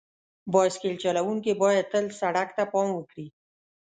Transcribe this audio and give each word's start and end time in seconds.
بایسکل 0.53 0.95
چلونکي 1.03 1.51
باید 1.61 1.85
تل 1.91 2.05
سړک 2.19 2.49
ته 2.57 2.63
پام 2.71 2.87
وکړي. 2.93 3.27